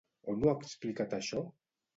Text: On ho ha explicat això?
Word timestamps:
On 0.33 0.39
ho 0.45 0.49
ha 0.53 0.55
explicat 0.63 1.15
això? 1.21 1.45